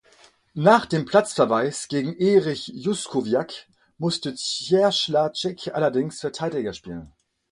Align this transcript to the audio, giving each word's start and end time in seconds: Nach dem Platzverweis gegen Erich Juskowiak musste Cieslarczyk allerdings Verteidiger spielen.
Nach 0.55 0.87
dem 0.87 1.05
Platzverweis 1.05 1.87
gegen 1.87 2.15
Erich 2.17 2.69
Juskowiak 2.69 3.67
musste 3.99 4.33
Cieslarczyk 4.35 5.67
allerdings 5.75 6.19
Verteidiger 6.21 6.73
spielen. 6.73 7.11